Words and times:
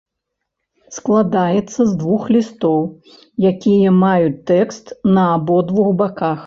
Складаецца 0.97 1.75
з 1.85 1.91
двух 2.01 2.21
лістоў, 2.37 2.79
якія 3.53 3.89
маюць 4.03 4.37
тэкст 4.55 4.85
на 5.17 5.33
абодвух 5.37 5.97
баках. 6.05 6.39